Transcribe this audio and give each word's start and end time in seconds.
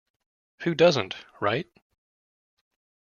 Who 0.63 0.73
doesn't, 0.73 1.13
right? 1.41 1.67